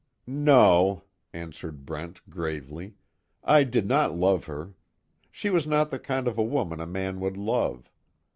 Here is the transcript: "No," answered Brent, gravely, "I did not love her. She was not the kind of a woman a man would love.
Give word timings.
"No," 0.25 1.03
answered 1.31 1.85
Brent, 1.85 2.27
gravely, 2.27 2.95
"I 3.43 3.63
did 3.63 3.85
not 3.85 4.15
love 4.15 4.45
her. 4.45 4.73
She 5.29 5.51
was 5.51 5.67
not 5.67 5.91
the 5.91 5.99
kind 5.99 6.27
of 6.27 6.39
a 6.39 6.43
woman 6.43 6.79
a 6.79 6.87
man 6.87 7.19
would 7.19 7.37
love. 7.37 7.87